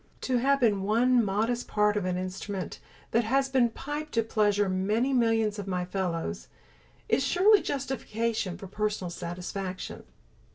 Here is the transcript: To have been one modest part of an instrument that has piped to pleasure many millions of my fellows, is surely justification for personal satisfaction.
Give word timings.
To 0.21 0.37
have 0.37 0.59
been 0.59 0.81
one 0.81 1.23
modest 1.23 1.67
part 1.67 1.95
of 1.95 2.05
an 2.05 2.17
instrument 2.17 2.79
that 3.11 3.23
has 3.23 3.53
piped 3.75 4.13
to 4.13 4.23
pleasure 4.23 4.67
many 4.67 5.13
millions 5.13 5.59
of 5.59 5.67
my 5.67 5.85
fellows, 5.85 6.47
is 7.07 7.23
surely 7.23 7.61
justification 7.61 8.57
for 8.57 8.65
personal 8.65 9.11
satisfaction. 9.11 10.01